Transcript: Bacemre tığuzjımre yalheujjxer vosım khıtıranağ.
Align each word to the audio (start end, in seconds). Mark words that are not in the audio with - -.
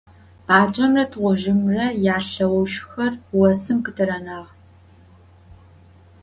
Bacemre 0.47 1.05
tığuzjımre 1.11 1.85
yalheujjxer 2.05 3.13
vosım 3.37 3.79
khıtıranağ. 3.85 4.39